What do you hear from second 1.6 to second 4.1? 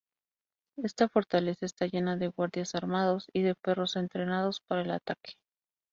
está llena de guardias armados y de perros